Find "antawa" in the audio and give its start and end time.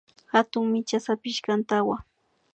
1.57-1.97